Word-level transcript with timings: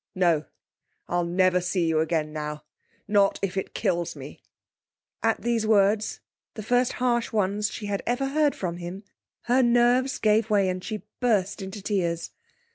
No; 0.15 0.45
I'll 1.07 1.25
never 1.27 1.61
see 1.61 1.85
you 1.87 1.99
again 1.99 2.33
now, 2.33 2.63
not 3.07 3.37
if 3.43 3.55
it 3.55 3.75
kills 3.75 4.15
me!' 4.15 4.41
At 5.21 5.41
these 5.43 5.67
words, 5.67 6.21
the 6.55 6.63
first 6.63 6.93
harsh 6.93 7.31
ones 7.31 7.69
she 7.69 7.85
had 7.85 8.01
ever 8.07 8.29
heard 8.29 8.55
from 8.55 8.77
him, 8.77 9.03
her 9.43 9.61
nerves 9.61 10.17
gave 10.17 10.49
way, 10.49 10.69
and 10.69 10.83
she 10.83 11.03
burst 11.19 11.61
into 11.61 11.83
tears. 11.83 12.31